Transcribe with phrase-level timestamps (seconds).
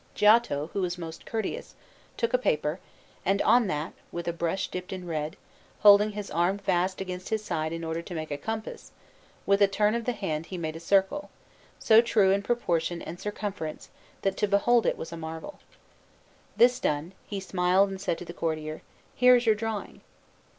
[0.15, 1.75] Giotto, who was most courteous,
[2.17, 2.79] took a paper,
[3.23, 5.35] and on that, with a brush dipped in red,
[5.81, 8.93] holding his arm fast against his side in order to make a compass,
[9.45, 11.29] with a turn of the hand he made a circle,
[11.77, 13.91] so true in proportion and circumference
[14.23, 15.59] that to behold it was a marvel.
[16.57, 18.81] This done, he smiled and said to the courtier:
[19.13, 20.01] "Here is your drawing."